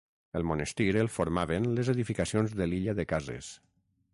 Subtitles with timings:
[0.37, 3.53] El monestir el formaven les edificacions de l'illa de cases.